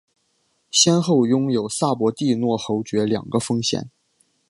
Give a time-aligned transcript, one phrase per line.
[0.71, 3.91] 先后拥有萨博蒂诺侯爵两个封衔。